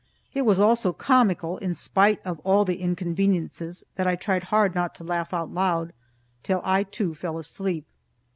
It 0.33 0.45
was 0.47 0.59
all 0.59 0.75
so 0.75 0.93
comical, 0.93 1.59
in 1.59 1.75
spite 1.75 2.25
of 2.25 2.39
all 2.39 2.65
the 2.65 2.77
inconveniences, 2.81 3.83
that 3.97 4.07
I 4.07 4.15
tried 4.15 4.45
hard 4.45 4.73
not 4.73 4.95
to 4.95 5.03
laugh 5.03 5.31
out 5.31 5.51
loud, 5.53 5.93
till 6.41 6.59
I 6.63 6.81
too 6.81 7.13
fell 7.13 7.37
asleep. 7.37 7.85